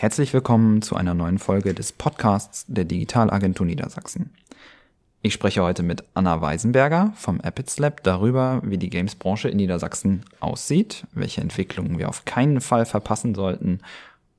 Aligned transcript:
Herzlich 0.00 0.32
willkommen 0.32 0.80
zu 0.80 0.96
einer 0.96 1.12
neuen 1.12 1.38
Folge 1.38 1.74
des 1.74 1.92
Podcasts 1.92 2.64
der 2.68 2.86
Digitalagentur 2.86 3.66
Niedersachsen. 3.66 4.30
Ich 5.20 5.34
spreche 5.34 5.62
heute 5.62 5.82
mit 5.82 6.04
Anna 6.14 6.40
Weisenberger 6.40 7.12
vom 7.16 7.38
Apits 7.42 7.78
Lab 7.78 8.02
darüber, 8.02 8.62
wie 8.64 8.78
die 8.78 8.88
Games-Branche 8.88 9.50
in 9.50 9.58
Niedersachsen 9.58 10.24
aussieht, 10.40 11.06
welche 11.12 11.42
Entwicklungen 11.42 11.98
wir 11.98 12.08
auf 12.08 12.24
keinen 12.24 12.62
Fall 12.62 12.86
verpassen 12.86 13.34
sollten 13.34 13.80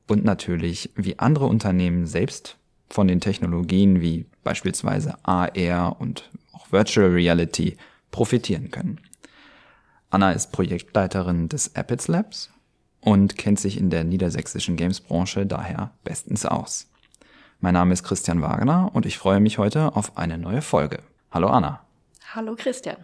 und 0.07 0.25
natürlich, 0.25 0.89
wie 0.95 1.19
andere 1.19 1.45
Unternehmen 1.45 2.07
selbst 2.07 2.57
von 2.89 3.07
den 3.07 3.21
Technologien 3.21 4.01
wie 4.01 4.25
beispielsweise 4.43 5.13
AR 5.21 6.01
und 6.01 6.31
auch 6.53 6.71
Virtual 6.71 7.11
Reality 7.11 7.77
profitieren 8.09 8.71
können. 8.71 8.99
Anna 10.09 10.31
ist 10.31 10.51
Projektleiterin 10.51 11.49
des 11.49 11.75
Apits 11.75 12.07
Labs 12.07 12.49
und 13.01 13.37
kennt 13.37 13.59
sich 13.59 13.77
in 13.77 13.89
der 13.89 14.03
niedersächsischen 14.03 14.77
Games-Branche 14.77 15.45
daher 15.45 15.91
bestens 16.03 16.45
aus. 16.45 16.87
Mein 17.59 17.73
Name 17.73 17.93
ist 17.93 18.03
Christian 18.03 18.41
Wagner 18.41 18.89
und 18.93 19.05
ich 19.05 19.17
freue 19.17 19.39
mich 19.39 19.57
heute 19.57 19.95
auf 19.95 20.17
eine 20.17 20.37
neue 20.37 20.61
Folge. 20.61 20.99
Hallo 21.31 21.49
Anna. 21.49 21.85
Hallo 22.33 22.55
Christian. 22.55 22.97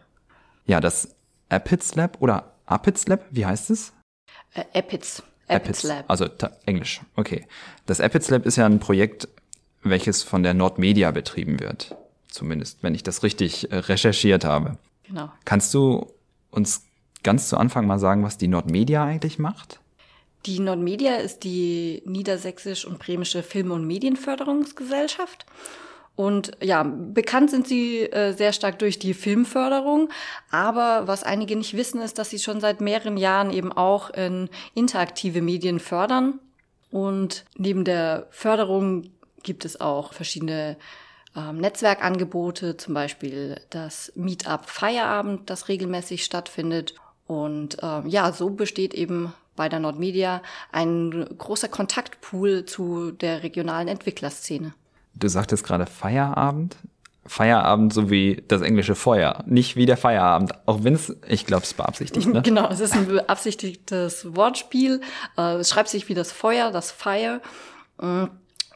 Ja, 0.66 0.80
das 0.80 1.16
Apits 1.50 1.96
Lab 1.96 2.18
oder 2.22 2.54
Apits 2.66 3.08
Lab, 3.08 3.26
wie 3.32 3.46
heißt 3.46 3.70
es? 3.70 3.94
Äh, 4.54 4.64
Apits. 4.74 5.24
Apits 5.48 5.84
Lab. 5.84 6.06
Also 6.08 6.28
Englisch, 6.66 7.02
okay. 7.16 7.48
Das 7.86 8.02
Apits 8.02 8.30
Lab 8.30 8.46
ist 8.46 8.58
ja 8.58 8.66
ein 8.66 8.80
Projekt, 8.80 9.28
welches 9.84 10.24
von 10.24 10.44
der 10.44 10.54
Nordmedia 10.54 11.12
betrieben 11.12 11.60
wird. 11.60 11.96
Zumindest, 12.28 12.84
wenn 12.84 12.94
ich 12.94 13.04
das 13.04 13.24
richtig 13.24 13.72
äh, 13.72 13.78
recherchiert 13.78 14.44
habe. 14.44 14.78
Genau. 15.04 15.32
Kannst 15.46 15.74
du 15.74 16.12
uns 16.52 16.84
ganz 17.24 17.50
zu 17.50 17.58
Anfang 17.58 17.88
mal 17.88 18.00
sagen, 18.00 18.24
was 18.24 18.38
die 18.38 18.48
Nordmedia 18.48 19.04
eigentlich 19.06 19.40
macht? 19.40 19.80
Die 20.46 20.60
Nordmedia 20.60 21.16
ist 21.16 21.44
die 21.44 22.02
niedersächsisch 22.06 22.86
und 22.86 23.00
bremische 23.00 23.44
Film- 23.44 23.72
und 23.72 23.86
Medienförderungsgesellschaft. 23.86 25.46
Und 26.16 26.52
ja, 26.64 26.84
bekannt 26.84 27.52
sind 27.52 27.68
sie 27.68 28.02
äh, 28.02 28.34
sehr 28.34 28.52
stark 28.52 28.80
durch 28.80 28.98
die 28.98 29.14
Filmförderung. 29.14 30.10
Aber 30.50 31.08
was 31.08 31.24
einige 31.24 31.56
nicht 31.56 31.78
wissen, 31.78 32.02
ist, 32.02 32.18
dass 32.18 32.32
sie 32.32 32.40
schon 32.40 32.60
seit 32.60 32.82
mehreren 32.82 33.18
Jahren 33.18 33.52
eben 33.52 33.72
auch 33.72 34.10
in 34.10 34.50
interaktive 34.74 35.42
Medien 35.42 35.80
fördern. 35.80 36.40
Und 36.90 37.46
neben 37.56 37.84
der 37.84 38.28
Förderung 38.32 39.12
gibt 39.44 39.64
es 39.64 39.80
auch 39.80 40.14
verschiedene 40.14 40.78
ähm, 41.36 41.58
Netzwerkangebote, 41.58 42.78
zum 42.78 42.96
Beispiel 42.96 43.62
das 43.70 44.12
Meetup 44.16 44.66
Feierabend, 44.66 45.50
das 45.52 45.68
regelmäßig 45.68 46.24
stattfindet. 46.24 46.96
Und 47.28 47.78
ähm, 47.84 48.08
ja, 48.08 48.32
so 48.32 48.50
besteht 48.50 48.96
eben 48.96 49.34
bei 49.58 49.68
der 49.68 49.82
Nordmedia 49.82 50.42
ein 50.72 51.28
großer 51.38 51.68
Kontaktpool 51.68 52.64
zu 52.64 53.12
der 53.12 53.44
regionalen 53.44 53.90
Entwicklerszene. 53.90 54.74
Du 55.16 55.28
sagtest 55.28 55.66
gerade 55.66 55.86
Feierabend. 55.86 56.78
Feierabend 57.26 57.94
so 57.94 58.10
wie 58.10 58.42
das 58.48 58.62
englische 58.62 58.96
Feuer, 58.96 59.44
nicht 59.46 59.76
wie 59.76 59.86
der 59.86 59.98
Feierabend, 59.98 60.54
auch 60.66 60.86
wenn 60.86 60.94
es, 60.94 61.14
ich 61.28 61.46
glaube, 61.46 61.64
es 61.64 61.74
beabsichtigt. 61.74 62.26
Ne? 62.26 62.42
Genau, 62.46 62.70
es 62.70 62.80
ist 62.80 62.94
ein 62.94 63.06
beabsichtigtes 63.06 64.34
Wortspiel. 64.34 65.02
Äh, 65.38 65.56
es 65.56 65.70
schreibt 65.70 65.90
sich 65.90 66.08
wie 66.08 66.14
das 66.14 66.32
Feuer, 66.32 66.72
das 66.72 66.92
Fire. 66.92 67.42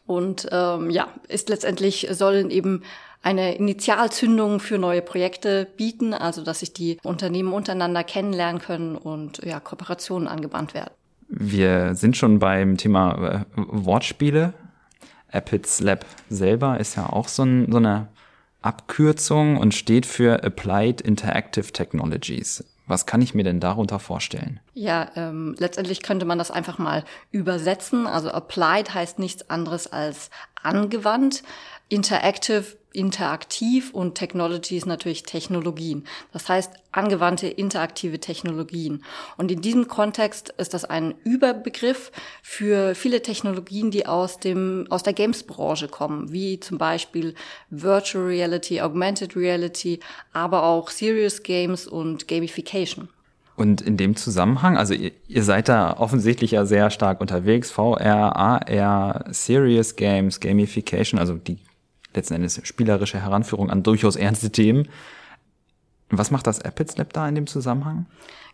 Und 0.06 0.48
ähm, 0.52 0.90
ja, 0.90 1.08
ist 1.30 1.48
letztendlich 1.48 2.08
sollen 2.12 2.50
eben 2.50 2.84
eine 3.22 3.56
Initialzündung 3.56 4.60
für 4.60 4.78
neue 4.78 5.02
Projekte 5.02 5.68
bieten, 5.78 6.14
also 6.14 6.44
dass 6.44 6.60
sich 6.60 6.74
die 6.74 6.98
Unternehmen 7.04 7.54
untereinander 7.54 8.04
kennenlernen 8.04 8.62
können 8.62 8.96
und 8.96 9.44
ja, 9.44 9.60
Kooperationen 9.60 10.28
angebannt 10.28 10.74
werden. 10.74 10.92
Wir 11.28 11.96
sind 11.96 12.18
schon 12.18 12.40
beim 12.40 12.78
Thema 12.78 13.46
äh, 13.56 13.56
Wortspiele. 13.56 14.54
Apits 15.32 15.80
Lab 15.80 16.06
selber 16.30 16.80
ist 16.80 16.98
ja 16.98 17.08
auch 17.08 17.28
so, 17.28 17.44
ein, 17.44 17.72
so 17.72 17.78
eine 17.78 18.10
Abkürzung 18.62 19.58
und 19.58 19.74
steht 19.74 20.06
für 20.06 20.44
Applied 20.44 21.00
Interactive 21.00 21.72
Technologies. 21.72 22.66
Was 22.88 23.06
kann 23.06 23.22
ich 23.22 23.34
mir 23.34 23.44
denn 23.44 23.62
darunter 23.62 24.00
vorstellen? 24.00 24.60
Ja, 24.74 25.10
ähm, 25.16 25.56
letztendlich 25.58 26.02
könnte 26.02 26.26
man 26.26 26.38
das 26.38 26.52
einfach 26.52 26.78
mal 26.78 27.06
übersetzen. 27.32 28.06
Also 28.06 28.30
applied 28.32 28.94
heißt 28.94 29.18
nichts 29.18 29.50
anderes 29.50 29.88
als 29.88 30.30
angewandt. 30.62 31.44
Interactive 31.92 32.78
interaktiv 32.94 33.92
und 33.94 34.16
Technology 34.16 34.78
ist 34.78 34.86
natürlich 34.86 35.24
Technologien. 35.24 36.06
Das 36.32 36.50
heißt 36.50 36.72
angewandte 36.92 37.48
interaktive 37.48 38.20
Technologien. 38.20 39.04
Und 39.38 39.52
in 39.52 39.62
diesem 39.62 39.88
Kontext 39.88 40.54
ist 40.58 40.74
das 40.74 40.86
ein 40.86 41.14
Überbegriff 41.24 42.12
für 42.42 42.96
viele 42.96 43.22
Technologien, 43.22 43.92
die 43.92 44.06
aus 44.06 44.40
dem, 44.40 44.88
aus 44.90 45.04
der 45.04 45.14
Games-Branche 45.14 45.88
kommen, 45.88 46.32
wie 46.32 46.60
zum 46.60 46.78
Beispiel 46.78 47.34
Virtual 47.70 48.26
Reality, 48.26 48.82
Augmented 48.82 49.36
Reality, 49.36 50.00
aber 50.34 50.64
auch 50.64 50.90
Serious 50.90 51.44
Games 51.44 51.88
und 51.88 52.28
Gamification. 52.28 53.10
Und 53.56 53.82
in 53.82 53.96
dem 53.96 54.16
Zusammenhang, 54.16 54.78
also 54.78 54.94
ihr, 54.94 55.12
ihr, 55.28 55.44
seid 55.44 55.70
da 55.70 55.98
offensichtlich 55.98 56.52
ja 56.52 56.66
sehr 56.66 56.90
stark 56.90 57.22
unterwegs, 57.22 57.70
VR, 57.70 58.36
AR, 58.36 59.26
Serious 59.30 59.96
Games, 59.96 60.40
Gamification, 60.40 61.20
also 61.20 61.36
die 61.36 61.60
letzten 62.14 62.36
Endes 62.36 62.60
spielerische 62.64 63.22
Heranführung 63.22 63.70
an 63.70 63.84
durchaus 63.84 64.16
ernste 64.16 64.52
Themen. 64.52 64.88
Was 66.10 66.32
macht 66.32 66.48
das 66.48 66.62
Apits 66.62 66.98
Lab 66.98 67.14
da 67.14 67.28
in 67.28 67.36
dem 67.36 67.48
Zusammenhang? 67.48 68.06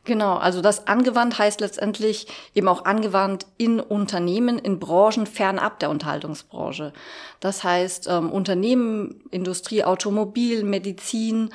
Genau, 0.07 0.37
also 0.37 0.61
das 0.61 0.87
angewandt 0.87 1.37
heißt 1.37 1.59
letztendlich 1.59 2.27
eben 2.55 2.69
auch 2.69 2.85
angewandt 2.85 3.45
in 3.57 3.81
Unternehmen, 3.81 4.57
in 4.57 4.79
Branchen 4.79 5.25
fernab 5.25 5.79
der 5.79 5.89
Unterhaltungsbranche. 5.89 6.93
Das 7.41 7.65
heißt 7.65 8.07
ähm, 8.09 8.31
Unternehmen, 8.31 9.21
Industrie, 9.31 9.83
Automobil, 9.83 10.63
Medizin, 10.63 11.49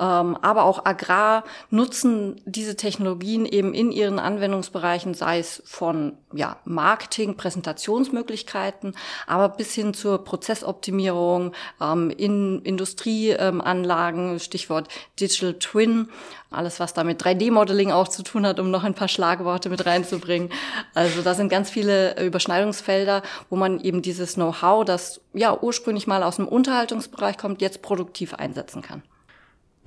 ähm, 0.00 0.36
aber 0.40 0.64
auch 0.64 0.86
Agrar 0.86 1.44
nutzen 1.70 2.40
diese 2.44 2.76
Technologien 2.76 3.44
eben 3.44 3.74
in 3.74 3.90
ihren 3.92 4.18
Anwendungsbereichen, 4.18 5.14
sei 5.14 5.40
es 5.40 5.62
von 5.66 6.14
ja, 6.32 6.56
Marketing, 6.64 7.36
Präsentationsmöglichkeiten, 7.36 8.94
aber 9.26 9.50
bis 9.50 9.74
hin 9.74 9.92
zur 9.94 10.24
Prozessoptimierung 10.24 11.52
ähm, 11.80 12.10
in 12.10 12.62
Industrieanlagen, 12.62 14.38
Stichwort 14.40 14.88
Digital 15.20 15.54
Twin, 15.54 16.08
alles 16.50 16.80
was 16.80 16.94
da 16.94 17.04
mit 17.04 17.22
3D-Modeling 17.22 17.92
auch 17.98 18.08
zu 18.08 18.22
tun 18.22 18.46
hat, 18.46 18.58
um 18.60 18.70
noch 18.70 18.84
ein 18.84 18.94
paar 18.94 19.08
Schlagworte 19.08 19.68
mit 19.68 19.84
reinzubringen. 19.84 20.50
Also 20.94 21.22
da 21.22 21.34
sind 21.34 21.48
ganz 21.48 21.70
viele 21.70 22.20
Überschneidungsfelder, 22.24 23.22
wo 23.50 23.56
man 23.56 23.80
eben 23.80 24.02
dieses 24.02 24.34
Know-how, 24.34 24.84
das 24.84 25.20
ja 25.34 25.56
ursprünglich 25.60 26.06
mal 26.06 26.22
aus 26.22 26.36
dem 26.36 26.48
Unterhaltungsbereich 26.48 27.36
kommt, 27.36 27.60
jetzt 27.60 27.82
produktiv 27.82 28.34
einsetzen 28.34 28.82
kann. 28.82 29.02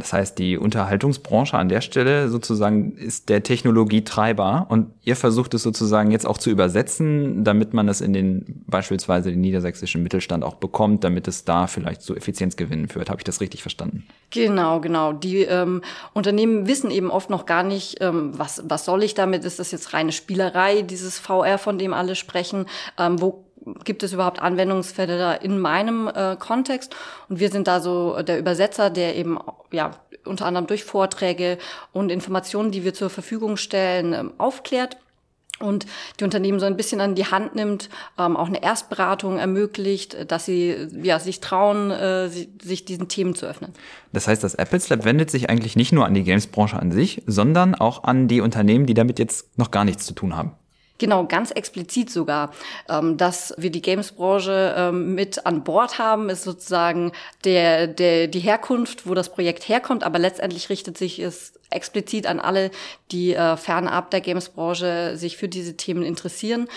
Das 0.02 0.14
heißt, 0.14 0.40
die 0.40 0.58
Unterhaltungsbranche 0.58 1.56
an 1.56 1.70
der 1.70 1.82
Stelle 1.82 2.28
sozusagen 2.28 2.94
ist 2.98 3.30
der 3.30 3.44
Technologietreiber 3.44 4.66
und 4.68 4.88
ihr 5.04 5.16
versucht 5.16 5.54
es 5.54 5.62
sozusagen 5.62 6.10
jetzt 6.10 6.26
auch 6.26 6.40
zu 6.40 6.50
übersetzen, 6.50 7.44
damit 7.44 7.76
man 7.76 7.88
es 7.88 8.02
in 8.02 8.12
den 8.12 8.64
beispielsweise 8.66 9.30
den 9.30 9.42
niedersächsischen 9.42 10.02
Mittelstand 10.02 10.44
auch 10.44 10.56
bekommt, 10.56 11.04
damit 11.04 11.28
es 11.28 11.46
da 11.46 11.68
vielleicht 11.68 12.02
zu 12.02 12.16
Effizienzgewinnen 12.16 12.88
führt. 12.88 13.12
Habe 13.12 13.20
ich 13.20 13.26
das 13.26 13.42
richtig 13.42 13.62
verstanden? 13.62 14.08
Genau, 14.32 14.80
genau. 14.80 15.14
Die 15.14 15.42
ähm, 15.42 15.84
Unternehmen 16.14 16.68
wissen 16.68 16.90
eben 16.90 17.12
oft 17.12 17.30
noch 17.30 17.46
gar 17.46 17.62
nicht, 17.62 18.02
ähm, 18.02 18.32
was, 18.36 18.64
was 18.66 18.86
soll 18.86 19.04
ich 19.04 19.14
damit? 19.14 19.46
Ist 19.46 19.60
das 19.60 19.70
jetzt 19.70 19.94
reine 19.94 20.12
Spielerei, 20.12 20.82
dieses 20.82 21.20
VR, 21.20 21.60
von 21.60 21.78
dem 21.78 21.94
alle 21.94 22.16
sprechen? 22.16 22.66
Ähm, 22.98 23.22
wo 23.22 23.46
gibt 23.84 24.04
es 24.04 24.14
überhaupt 24.14 24.42
Anwendungsfälle 24.42 25.18
da 25.18 25.34
in 25.34 25.60
meinem 25.60 26.08
äh, 26.08 26.36
Kontext? 26.38 26.96
Und 27.30 27.40
wir 27.40 27.50
sind 27.50 27.68
da 27.68 27.80
so 27.80 28.22
der 28.22 28.40
Übersetzer, 28.40 28.90
der 28.90 29.16
eben 29.16 29.38
ja 29.72 29.92
unter 30.26 30.46
anderem 30.46 30.68
durch 30.68 30.84
Vorträge 30.84 31.58
und 31.94 32.12
Informationen, 32.12 32.72
die 32.72 32.84
wir 32.84 32.94
zur 32.94 33.10
Verfügung 33.10 33.58
stellen, 33.58 34.14
ähm, 34.14 34.34
aufklärt 34.38 34.98
und 35.62 35.86
die 36.20 36.24
Unternehmen 36.24 36.60
so 36.60 36.66
ein 36.66 36.76
bisschen 36.76 37.02
an 37.02 37.16
die 37.16 37.26
Hand 37.26 37.56
nimmt, 37.56 37.90
ähm, 38.18 38.36
auch 38.36 38.48
eine 38.48 38.64
Erstberatung 38.64 39.38
ermöglicht, 39.38 40.32
dass 40.32 40.46
sie 40.46 40.88
ja 41.02 41.20
sich 41.20 41.40
trauen, 41.40 41.92
äh, 41.92 42.30
sich 42.30 42.86
diesen 42.86 43.08
Themen 43.08 43.36
zu 43.36 43.46
öffnen. 43.46 43.74
Das 44.12 44.28
heißt, 44.28 44.44
das 44.44 44.56
Apple 44.56 44.82
Lab 44.90 45.06
wendet 45.06 45.30
sich 45.30 45.50
eigentlich 45.50 45.76
nicht 45.76 45.92
nur 45.92 46.06
an 46.06 46.14
die 46.14 46.24
Games-Branche 46.24 46.78
an 46.78 46.92
sich, 46.92 47.22
sondern 47.28 47.76
auch 47.76 48.04
an 48.04 48.28
die 48.28 48.42
Unternehmen, 48.42 48.86
die 48.86 48.94
damit 48.94 49.20
jetzt 49.20 49.58
noch 49.58 49.72
gar 49.72 49.86
nichts 49.86 50.06
zu 50.06 50.14
tun 50.14 50.36
haben. 50.36 50.54
Genau, 51.02 51.26
ganz 51.26 51.50
explizit 51.50 52.12
sogar. 52.12 52.52
Ähm, 52.88 53.18
dass 53.18 53.56
wir 53.58 53.72
die 53.72 53.82
Games-Branche 53.82 54.76
ähm, 54.78 55.16
mit 55.16 55.48
an 55.48 55.64
Bord 55.64 55.98
haben, 55.98 56.30
ist 56.30 56.44
sozusagen 56.44 57.12
der, 57.44 57.88
der, 57.88 58.28
die 58.28 58.40
Herkunft, 58.40 59.08
wo 59.08 59.16
das 59.16 59.30
Projekt 59.30 59.68
herkommt, 59.68 60.04
aber 60.04 60.20
letztendlich 60.20 60.70
richtet 60.70 61.00
sich 61.00 61.18
es 61.18 61.54
explizit 61.72 62.28
an 62.28 62.40
alle, 62.40 62.70
die 63.12 63.34
äh, 63.34 63.58
fernab 63.58 64.12
der 64.12 64.22
Games-Branche 64.22 65.18
sich 65.18 65.38
für 65.38 65.50
diese 65.50 65.76
Themen 65.76 66.04
interessieren. 66.04 66.68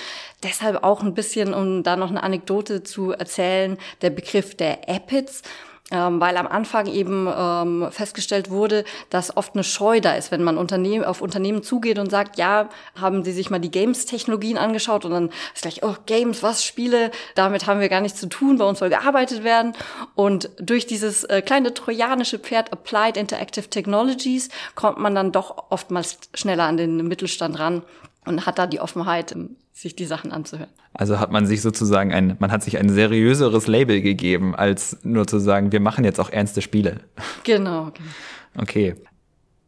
Deshalb 0.42 0.84
auch 0.84 1.02
ein 1.02 1.12
bisschen, 1.12 1.52
um 1.52 1.82
da 1.82 1.96
noch 1.96 2.08
eine 2.08 2.22
Anekdote 2.22 2.82
zu 2.82 3.12
erzählen, 3.12 3.76
der 4.00 4.08
Begriff 4.08 4.54
der 4.54 4.88
Epits 4.88 5.42
ähm, 5.90 6.18
weil 6.18 6.38
am 6.38 6.46
Anfang 6.46 6.86
eben 6.86 7.28
ähm, 7.36 7.88
festgestellt 7.90 8.50
wurde, 8.50 8.84
dass 9.10 9.36
oft 9.36 9.54
eine 9.54 9.64
Scheu 9.64 10.00
da 10.00 10.14
ist, 10.14 10.30
wenn 10.30 10.42
man 10.42 10.56
Unternehmen, 10.56 11.04
auf 11.04 11.20
Unternehmen 11.20 11.62
zugeht 11.62 11.98
und 11.98 12.10
sagt, 12.10 12.38
ja, 12.38 12.70
haben 12.98 13.22
Sie 13.22 13.32
sich 13.32 13.50
mal 13.50 13.58
die 13.58 13.70
Games-Technologien 13.70 14.56
angeschaut 14.56 15.04
und 15.04 15.10
dann 15.10 15.30
ist 15.54 15.62
gleich, 15.62 15.82
oh, 15.82 15.94
Games, 16.06 16.42
was, 16.42 16.64
Spiele, 16.64 17.10
damit 17.34 17.66
haben 17.66 17.80
wir 17.80 17.90
gar 17.90 18.00
nichts 18.00 18.18
zu 18.18 18.28
tun, 18.28 18.56
bei 18.56 18.64
uns 18.64 18.78
soll 18.78 18.88
gearbeitet 18.88 19.44
werden. 19.44 19.74
Und 20.14 20.48
durch 20.58 20.86
dieses 20.86 21.24
äh, 21.24 21.42
kleine 21.42 21.74
trojanische 21.74 22.38
Pferd 22.38 22.72
Applied 22.72 23.18
Interactive 23.18 23.68
Technologies 23.68 24.48
kommt 24.74 24.98
man 24.98 25.14
dann 25.14 25.32
doch 25.32 25.66
oftmals 25.68 26.18
schneller 26.32 26.64
an 26.64 26.78
den 26.78 27.06
Mittelstand 27.06 27.58
ran 27.58 27.82
und 28.24 28.46
hat 28.46 28.58
da 28.58 28.66
die 28.66 28.80
Offenheit, 28.80 29.36
sich 29.74 29.96
die 29.96 30.06
Sachen 30.06 30.32
anzuhören. 30.32 30.70
Also 30.92 31.18
hat 31.18 31.32
man 31.32 31.46
sich 31.46 31.60
sozusagen 31.60 32.12
ein, 32.12 32.36
man 32.38 32.52
hat 32.52 32.62
sich 32.62 32.78
ein 32.78 32.88
seriöseres 32.88 33.66
Label 33.66 34.00
gegeben, 34.00 34.54
als 34.54 34.98
nur 35.02 35.26
zu 35.26 35.40
sagen, 35.40 35.72
wir 35.72 35.80
machen 35.80 36.04
jetzt 36.04 36.20
auch 36.20 36.30
ernste 36.30 36.62
Spiele. 36.62 37.00
Genau. 37.42 37.90
genau. 37.90 38.10
Okay. 38.56 38.94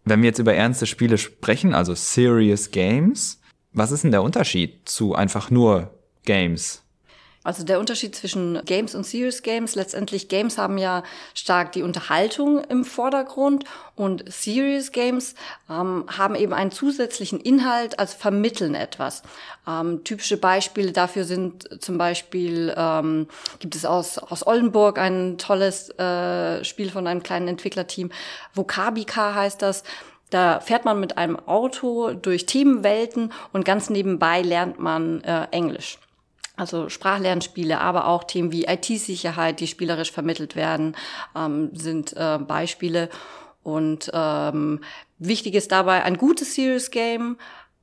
Wenn 0.04 0.22
wir 0.22 0.28
jetzt 0.28 0.38
über 0.38 0.54
ernste 0.54 0.86
Spiele 0.86 1.18
sprechen, 1.18 1.74
also 1.74 1.94
Serious 1.94 2.70
Games, 2.70 3.40
was 3.72 3.90
ist 3.90 4.04
denn 4.04 4.12
der 4.12 4.22
Unterschied 4.22 4.88
zu 4.88 5.16
einfach 5.16 5.50
nur 5.50 5.90
Games? 6.24 6.85
Also 7.46 7.62
der 7.62 7.78
Unterschied 7.78 8.16
zwischen 8.16 8.60
Games 8.64 8.96
und 8.96 9.06
Serious 9.06 9.42
Games, 9.42 9.76
letztendlich 9.76 10.28
Games 10.28 10.58
haben 10.58 10.78
ja 10.78 11.04
stark 11.32 11.70
die 11.70 11.84
Unterhaltung 11.84 12.64
im 12.64 12.84
Vordergrund 12.84 13.64
und 13.94 14.24
Serious 14.26 14.90
Games 14.90 15.36
ähm, 15.70 16.06
haben 16.08 16.34
eben 16.34 16.52
einen 16.52 16.72
zusätzlichen 16.72 17.38
Inhalt, 17.38 18.00
also 18.00 18.16
vermitteln 18.18 18.74
etwas. 18.74 19.22
Ähm, 19.64 20.02
typische 20.02 20.38
Beispiele 20.38 20.90
dafür 20.90 21.22
sind 21.22 21.80
zum 21.80 21.98
Beispiel, 21.98 22.74
ähm, 22.76 23.28
gibt 23.60 23.76
es 23.76 23.84
aus, 23.84 24.18
aus 24.18 24.44
Oldenburg 24.44 24.98
ein 24.98 25.38
tolles 25.38 25.90
äh, 26.00 26.64
Spiel 26.64 26.90
von 26.90 27.06
einem 27.06 27.22
kleinen 27.22 27.46
Entwicklerteam, 27.46 28.10
Vocabika 28.54 29.34
heißt 29.36 29.62
das. 29.62 29.84
Da 30.30 30.58
fährt 30.58 30.84
man 30.84 30.98
mit 30.98 31.16
einem 31.16 31.38
Auto 31.46 32.12
durch 32.12 32.46
Themenwelten 32.46 33.32
und 33.52 33.64
ganz 33.64 33.88
nebenbei 33.88 34.42
lernt 34.42 34.80
man 34.80 35.22
äh, 35.22 35.46
Englisch. 35.52 36.00
Also 36.56 36.88
Sprachlernspiele, 36.88 37.80
aber 37.80 38.06
auch 38.06 38.24
Themen 38.24 38.50
wie 38.50 38.64
IT-Sicherheit, 38.64 39.60
die 39.60 39.66
spielerisch 39.66 40.10
vermittelt 40.10 40.56
werden, 40.56 40.96
ähm, 41.36 41.70
sind 41.74 42.14
äh, 42.16 42.38
Beispiele. 42.38 43.10
Und 43.62 44.10
ähm, 44.14 44.80
wichtig 45.18 45.54
ist 45.54 45.70
dabei, 45.72 46.02
ein 46.02 46.16
gutes 46.16 46.54
Serious 46.54 46.90
Game 46.90 47.36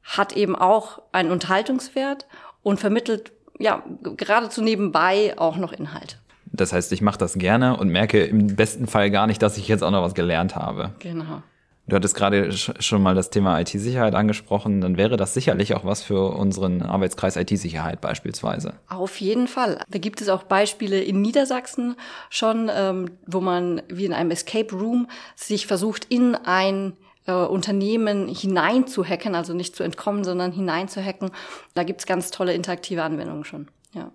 hat 0.03 0.33
eben 0.33 0.55
auch 0.55 1.01
einen 1.11 1.31
Unterhaltungswert 1.31 2.25
und 2.61 2.79
vermittelt 2.79 3.31
ja 3.59 3.83
geradezu 4.03 4.61
nebenbei 4.61 5.33
auch 5.37 5.57
noch 5.57 5.71
Inhalt. 5.71 6.17
Das 6.45 6.73
heißt, 6.73 6.91
ich 6.91 7.01
mache 7.01 7.17
das 7.17 7.33
gerne 7.33 7.77
und 7.77 7.89
merke 7.89 8.23
im 8.23 8.55
besten 8.55 8.87
Fall 8.87 9.09
gar 9.11 9.27
nicht, 9.27 9.41
dass 9.41 9.57
ich 9.57 9.67
jetzt 9.67 9.83
auch 9.83 9.91
noch 9.91 10.03
was 10.03 10.13
gelernt 10.13 10.55
habe. 10.55 10.91
Genau. 10.99 11.41
Du 11.85 11.97
hattest 11.97 12.15
gerade 12.15 12.53
schon 12.53 13.03
mal 13.03 13.13
das 13.13 13.30
Thema 13.30 13.59
IT-Sicherheit 13.59 14.15
angesprochen. 14.15 14.80
Dann 14.80 14.95
wäre 14.95 15.18
das 15.18 15.33
sicherlich 15.33 15.74
auch 15.74 15.83
was 15.83 16.01
für 16.01 16.31
unseren 16.33 16.81
Arbeitskreis 16.81 17.35
IT-Sicherheit 17.35 18.00
beispielsweise. 18.00 18.75
Auf 18.88 19.19
jeden 19.19 19.47
Fall. 19.47 19.83
Da 19.89 20.00
gibt 20.00 20.21
es 20.21 20.30
auch 20.30 20.44
Beispiele 20.44 21.03
in 21.03 21.21
Niedersachsen 21.21 21.95
schon, 22.30 22.71
ähm, 22.74 23.12
wo 23.27 23.41
man 23.41 23.81
wie 23.89 24.06
in 24.06 24.13
einem 24.13 24.31
Escape 24.31 24.74
Room 24.74 25.07
sich 25.35 25.68
versucht, 25.68 26.06
in 26.06 26.35
ein 26.35 26.94
äh, 27.25 27.33
Unternehmen 27.33 28.29
hinein 28.29 28.88
zu 28.88 29.03
hacken, 29.03 29.36
also 29.36 29.53
nicht 29.53 29.75
zu 29.75 29.83
entkommen, 29.83 30.24
sondern 30.24 30.53
hinein 30.53 30.88
zu 30.88 31.03
hacken. 31.03 31.31
Da 31.74 31.83
gibt's 31.83 32.06
ganz 32.06 32.31
tolle 32.31 32.53
interaktive 32.53 33.03
Anwendungen 33.03 33.44
schon. 33.44 33.68
Ja. 33.94 34.09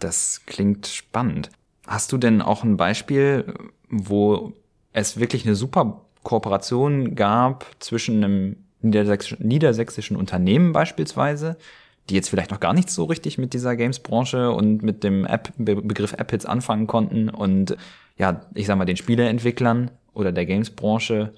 Das 0.00 0.42
klingt 0.44 0.86
spannend. 0.86 1.50
Hast 1.86 2.12
du 2.12 2.18
denn 2.18 2.42
auch 2.42 2.62
ein 2.62 2.76
Beispiel, 2.76 3.54
wo 3.88 4.52
es 4.92 5.18
wirklich 5.18 5.46
eine 5.46 5.56
super 5.56 6.06
Kooperation 6.22 7.14
gab 7.14 7.66
zwischen 7.78 8.22
einem 8.22 8.56
niedersächsischen, 8.82 9.46
niedersächsischen 9.46 10.16
Unternehmen 10.16 10.72
beispielsweise, 10.72 11.56
die 12.08 12.14
jetzt 12.14 12.28
vielleicht 12.28 12.50
noch 12.50 12.60
gar 12.60 12.72
nicht 12.72 12.90
so 12.90 13.04
richtig 13.04 13.38
mit 13.38 13.54
dieser 13.54 13.76
Games-Branche 13.76 14.50
und 14.50 14.82
mit 14.82 15.04
dem 15.04 15.26
App 15.26 15.52
Begriff 15.56 16.12
App-Hits 16.12 16.46
anfangen 16.46 16.86
konnten 16.86 17.28
und 17.28 17.76
ja, 18.16 18.42
ich 18.54 18.66
sag 18.66 18.76
mal 18.76 18.84
den 18.84 18.96
Spieleentwicklern 18.96 19.90
oder 20.12 20.32
der 20.32 20.46
Games-Branche. 20.46 21.32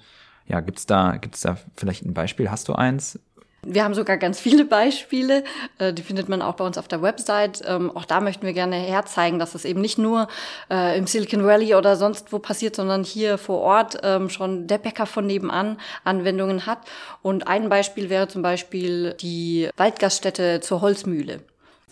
Ja, 0.47 0.59
gibt's 0.59 0.85
da 0.85 1.17
gibt's 1.17 1.41
da 1.41 1.57
vielleicht 1.75 2.05
ein 2.05 2.13
Beispiel? 2.13 2.51
Hast 2.51 2.67
du 2.67 2.73
eins, 2.73 3.19
wir 3.65 3.83
haben 3.83 3.93
sogar 3.93 4.17
ganz 4.17 4.39
viele 4.39 4.65
Beispiele, 4.65 5.43
äh, 5.79 5.93
die 5.93 6.03
findet 6.03 6.29
man 6.29 6.41
auch 6.41 6.55
bei 6.55 6.65
uns 6.65 6.77
auf 6.77 6.87
der 6.87 7.01
Website. 7.01 7.61
Ähm, 7.65 7.95
auch 7.95 8.05
da 8.05 8.19
möchten 8.19 8.45
wir 8.45 8.53
gerne 8.53 8.75
herzeigen, 8.75 9.39
dass 9.39 9.55
es 9.55 9.65
eben 9.65 9.81
nicht 9.81 9.97
nur 9.97 10.27
äh, 10.69 10.97
im 10.97 11.07
Silicon 11.07 11.45
Valley 11.45 11.75
oder 11.75 11.95
sonst 11.95 12.31
wo 12.33 12.39
passiert, 12.39 12.75
sondern 12.75 13.03
hier 13.03 13.37
vor 13.37 13.59
Ort 13.59 13.99
ähm, 14.03 14.29
schon 14.29 14.67
der 14.67 14.77
Bäcker 14.77 15.05
von 15.05 15.25
nebenan 15.25 15.77
Anwendungen 16.03 16.65
hat. 16.65 16.79
Und 17.21 17.47
ein 17.47 17.69
Beispiel 17.69 18.09
wäre 18.09 18.27
zum 18.27 18.41
Beispiel 18.41 19.13
die 19.13 19.69
Waldgaststätte 19.77 20.59
zur 20.61 20.81
Holzmühle. 20.81 21.41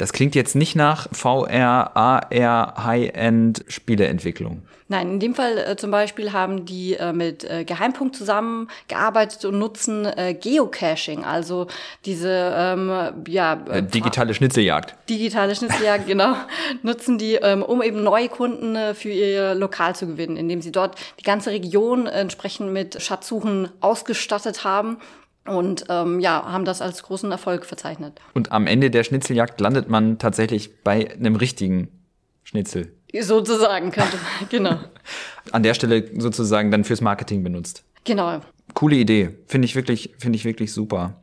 Das 0.02 0.14
klingt 0.14 0.34
jetzt 0.34 0.56
nicht 0.56 0.76
nach 0.76 1.08
VR, 1.12 1.96
AR, 1.96 2.84
High-End 2.84 3.64
Spieleentwicklung. 3.68 4.64
Nein, 4.88 5.12
in 5.12 5.20
dem 5.20 5.36
Fall 5.36 5.60
äh, 5.60 5.76
zum 5.76 5.92
Beispiel 5.92 6.34
haben 6.34 6.66
die 6.66 6.96
äh, 6.96 7.14
mit 7.14 7.44
äh, 7.44 7.66
Geheimpunkt 7.66 8.16
zusammengearbeitet 8.16 9.46
und 9.46 9.60
nutzen 9.60 10.08
äh, 10.08 10.34
Geocaching, 10.34 11.24
also 11.24 11.68
diese 12.04 12.52
ähm, 12.58 12.90
ja 13.28 13.64
äh, 13.70 13.84
digitale 13.84 14.34
Schnitzeljagd. 14.34 14.96
Digitale 15.08 15.56
Schnitzeljagd, 15.56 16.08
genau, 16.08 16.34
nutzen 16.82 17.20
die, 17.20 17.36
ähm, 17.36 17.62
um 17.62 17.84
eben 17.84 18.02
neue 18.02 18.28
Kunden 18.28 18.76
äh, 18.76 18.96
für 18.96 19.12
ihr 19.12 19.54
Lokal 19.54 19.96
zu 19.96 20.08
gewinnen, 20.08 20.36
indem 20.36 20.64
sie 20.64 20.72
dort 20.72 20.96
die 21.20 21.24
ganze 21.24 21.52
Region 21.52 22.08
entsprechend 22.08 22.74
mit 22.74 23.00
Schatzsuchen 23.00 23.70
ausgestattet 23.82 24.64
haben 24.64 24.98
und 25.46 25.86
ähm, 25.90 26.20
ja, 26.20 26.44
haben 26.46 26.66
das 26.66 26.82
als 26.82 27.04
großen 27.04 27.32
Erfolg 27.32 27.66
verzeichnet. 27.66 28.20
Und 28.34 28.52
am 28.52 28.68
Ende 28.68 28.92
der 28.92 29.04
Schnitzeljagd 29.04 29.60
landet 29.60 29.90
man 29.90 30.20
tatsächlich 30.20 30.84
bei 30.84 31.12
einem 31.12 31.36
richtigen 31.36 31.90
Schnitzel. 32.44 32.94
Sozusagen 33.20 33.92
könnte 33.92 34.18
man, 34.18 34.50
genau. 34.50 34.78
An 35.52 35.64
der 35.64 35.74
Stelle 35.74 36.10
sozusagen 36.20 36.72
dann 36.72 36.84
fürs 36.84 37.02
Marketing 37.02 37.44
benutzt. 37.44 37.84
Genau. 38.04 38.42
Coole 38.74 38.96
Idee. 38.96 39.38
Finde 39.48 39.66
ich 39.66 39.76
wirklich, 39.76 40.14
finde 40.18 40.38
ich 40.38 40.46
wirklich 40.46 40.72
super. 40.72 41.22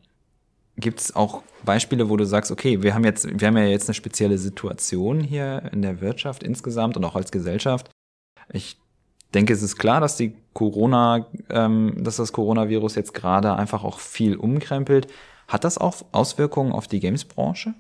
Gibt 0.77 1.01
es 1.01 1.17
auch 1.17 1.43
Beispiele, 1.65 2.09
wo 2.09 2.17
du 2.17 2.25
sagst, 2.25 2.51
okay, 2.51 2.83
wir 2.83 2.95
haben 2.95 3.05
jetzt, 3.05 3.41
wir 3.41 3.49
haben 3.49 3.57
ja 3.57 3.65
jetzt 3.65 3.89
eine 3.89 3.95
spezielle 3.95 4.39
Situation 4.39 5.21
hier 5.21 5.71
in 5.73 5.83
der 5.83 6.01
Wirtschaft 6.01 6.43
insgesamt 6.43 6.97
und 6.97 7.05
auch 7.05 7.17
als 7.17 7.33
Gesellschaft. 7.33 7.91
Ich 8.53 8.79
denke, 9.35 9.53
es 9.53 9.63
ist 9.63 9.77
klar, 9.77 10.01
dass 10.01 10.17
die 10.17 10.35
Corona, 10.53 11.27
ähm, 11.51 11.95
dass 11.99 12.17
das 12.17 12.33
Coronavirus 12.33 12.95
jetzt 12.95 13.15
gerade 13.15 13.55
einfach 13.55 13.85
auch 13.85 13.99
viel 13.99 14.37
umkrempelt. 14.37 15.09
Hat 15.47 15.65
das 15.65 15.79
auch 15.79 15.97
Auswirkungen 16.13 16.73
auf 16.73 16.89
die 16.89 17.01
Games-Branche? 17.01 17.75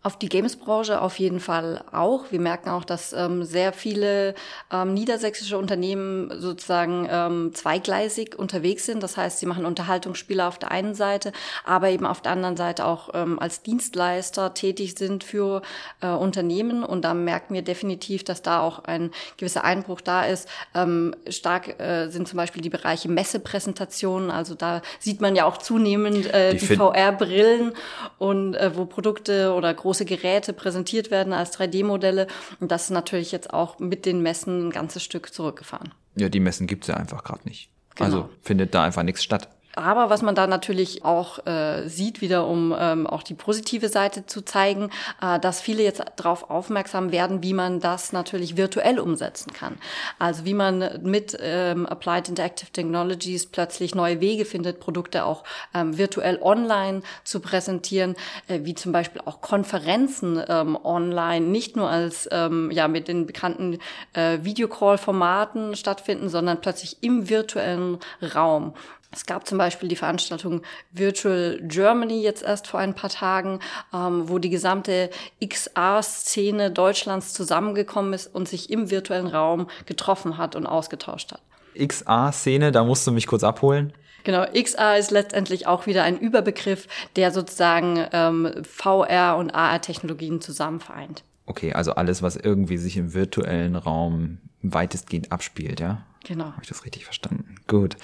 Auf 0.00 0.16
die 0.16 0.28
Games-Branche 0.28 1.00
auf 1.00 1.18
jeden 1.18 1.40
Fall 1.40 1.82
auch. 1.90 2.26
Wir 2.30 2.38
merken 2.38 2.70
auch, 2.70 2.84
dass 2.84 3.12
ähm, 3.12 3.42
sehr 3.42 3.72
viele 3.72 4.36
ähm, 4.72 4.94
niedersächsische 4.94 5.58
Unternehmen 5.58 6.30
sozusagen 6.40 7.08
ähm, 7.10 7.50
zweigleisig 7.52 8.38
unterwegs 8.38 8.86
sind. 8.86 9.02
Das 9.02 9.16
heißt, 9.16 9.40
sie 9.40 9.46
machen 9.46 9.66
Unterhaltungsspiele 9.66 10.46
auf 10.46 10.56
der 10.56 10.70
einen 10.70 10.94
Seite, 10.94 11.32
aber 11.64 11.90
eben 11.90 12.06
auf 12.06 12.22
der 12.22 12.30
anderen 12.30 12.56
Seite 12.56 12.84
auch 12.84 13.10
ähm, 13.12 13.40
als 13.40 13.62
Dienstleister 13.62 14.54
tätig 14.54 14.94
sind 14.96 15.24
für 15.24 15.62
äh, 16.00 16.06
Unternehmen. 16.06 16.84
Und 16.84 17.02
da 17.04 17.12
merken 17.12 17.54
wir 17.54 17.62
definitiv, 17.62 18.22
dass 18.22 18.40
da 18.40 18.60
auch 18.60 18.84
ein 18.84 19.10
gewisser 19.36 19.64
Einbruch 19.64 20.00
da 20.00 20.24
ist. 20.24 20.48
Ähm, 20.76 21.12
stark 21.28 21.80
äh, 21.80 22.08
sind 22.08 22.28
zum 22.28 22.36
Beispiel 22.36 22.62
die 22.62 22.70
Bereiche 22.70 23.08
Messepräsentationen. 23.08 24.30
Also 24.30 24.54
da 24.54 24.80
sieht 25.00 25.20
man 25.20 25.34
ja 25.34 25.44
auch 25.44 25.56
zunehmend 25.56 26.32
äh, 26.32 26.54
die 26.54 26.66
VR-Brillen 26.66 27.72
und 28.18 28.54
äh, 28.54 28.76
wo 28.76 28.84
Produkte 28.84 29.52
oder 29.54 29.74
große 29.88 30.04
Geräte 30.04 30.52
präsentiert 30.52 31.10
werden 31.10 31.32
als 31.32 31.58
3D-Modelle. 31.58 32.26
Und 32.60 32.70
das 32.70 32.84
ist 32.84 32.90
natürlich 32.90 33.32
jetzt 33.32 33.54
auch 33.54 33.78
mit 33.78 34.04
den 34.04 34.20
Messen 34.20 34.68
ein 34.68 34.70
ganzes 34.70 35.02
Stück 35.02 35.32
zurückgefahren. 35.32 35.94
Ja, 36.14 36.28
die 36.28 36.40
Messen 36.40 36.66
gibt's 36.66 36.88
ja 36.88 36.96
einfach 36.98 37.24
gerade 37.24 37.40
nicht. 37.48 37.70
Genau. 37.94 38.04
Also 38.04 38.30
findet 38.42 38.74
da 38.74 38.84
einfach 38.84 39.02
nichts 39.02 39.24
statt. 39.24 39.48
Aber 39.74 40.10
was 40.10 40.22
man 40.22 40.34
da 40.34 40.46
natürlich 40.46 41.04
auch 41.04 41.46
äh, 41.46 41.88
sieht, 41.88 42.20
wieder 42.20 42.46
um 42.46 42.74
ähm, 42.76 43.06
auch 43.06 43.22
die 43.22 43.34
positive 43.34 43.88
Seite 43.88 44.26
zu 44.26 44.42
zeigen, 44.42 44.90
äh, 45.22 45.38
dass 45.38 45.60
viele 45.60 45.82
jetzt 45.82 46.02
darauf 46.16 46.50
aufmerksam 46.50 47.12
werden, 47.12 47.42
wie 47.42 47.52
man 47.52 47.78
das 47.78 48.12
natürlich 48.12 48.56
virtuell 48.56 48.98
umsetzen 48.98 49.52
kann. 49.52 49.78
Also 50.18 50.44
wie 50.44 50.54
man 50.54 51.00
mit 51.02 51.38
ähm, 51.40 51.86
Applied 51.86 52.28
Interactive 52.28 52.72
Technologies 52.72 53.46
plötzlich 53.46 53.94
neue 53.94 54.20
Wege 54.20 54.44
findet, 54.44 54.80
Produkte 54.80 55.24
auch 55.24 55.44
ähm, 55.74 55.96
virtuell 55.96 56.40
online 56.42 57.02
zu 57.22 57.40
präsentieren, 57.40 58.16
äh, 58.48 58.60
wie 58.62 58.74
zum 58.74 58.92
Beispiel 58.92 59.22
auch 59.26 59.40
Konferenzen 59.40 60.42
ähm, 60.48 60.76
online, 60.82 61.46
nicht 61.46 61.76
nur 61.76 61.88
als 61.88 62.28
ähm, 62.32 62.70
ja 62.72 62.88
mit 62.88 63.06
den 63.06 63.26
bekannten 63.26 63.78
äh, 64.14 64.38
Videocall-Formaten 64.42 65.76
stattfinden, 65.76 66.28
sondern 66.28 66.60
plötzlich 66.60 66.96
im 67.02 67.28
virtuellen 67.28 67.98
Raum. 68.34 68.74
Es 69.10 69.24
gab 69.24 69.46
zum 69.46 69.56
Beispiel 69.56 69.88
die 69.88 69.96
Veranstaltung 69.96 70.62
Virtual 70.92 71.58
Germany 71.62 72.20
jetzt 72.20 72.42
erst 72.42 72.66
vor 72.66 72.80
ein 72.80 72.94
paar 72.94 73.10
Tagen, 73.10 73.60
ähm, 73.94 74.28
wo 74.28 74.38
die 74.38 74.50
gesamte 74.50 75.10
XR-Szene 75.42 76.70
Deutschlands 76.70 77.32
zusammengekommen 77.32 78.12
ist 78.12 78.26
und 78.26 78.48
sich 78.48 78.70
im 78.70 78.90
virtuellen 78.90 79.26
Raum 79.26 79.68
getroffen 79.86 80.36
hat 80.36 80.56
und 80.56 80.66
ausgetauscht 80.66 81.32
hat. 81.32 81.40
XR-Szene, 81.78 82.70
da 82.70 82.84
musst 82.84 83.06
du 83.06 83.12
mich 83.12 83.26
kurz 83.26 83.44
abholen. 83.44 83.92
Genau, 84.24 84.44
XR 84.44 84.98
ist 84.98 85.10
letztendlich 85.10 85.66
auch 85.66 85.86
wieder 85.86 86.02
ein 86.02 86.18
Überbegriff, 86.18 86.86
der 87.16 87.30
sozusagen 87.30 88.04
ähm, 88.12 88.52
VR 88.62 89.36
und 89.38 89.50
AR-Technologien 89.50 90.40
zusammen 90.42 90.80
vereint. 90.80 91.22
Okay, 91.46 91.72
also 91.72 91.92
alles, 91.92 92.20
was 92.20 92.36
irgendwie 92.36 92.76
sich 92.76 92.98
im 92.98 93.14
virtuellen 93.14 93.74
Raum 93.74 94.38
weitestgehend 94.60 95.32
abspielt, 95.32 95.80
ja? 95.80 96.04
Genau. 96.24 96.46
Habe 96.46 96.62
ich 96.62 96.68
das 96.68 96.84
richtig 96.84 97.04
verstanden? 97.06 97.54
Gut. 97.68 97.96